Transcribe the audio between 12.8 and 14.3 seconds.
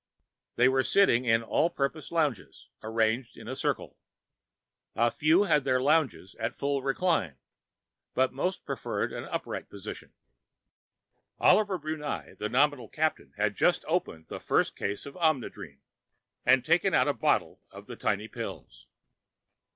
captain, had just opened